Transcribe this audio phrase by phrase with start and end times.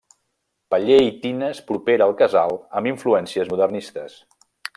[0.73, 4.19] Paller i tines propera al casal, amb influències modernistes.